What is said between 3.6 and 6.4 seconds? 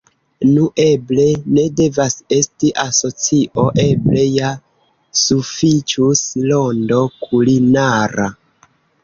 eble ja sufiĉus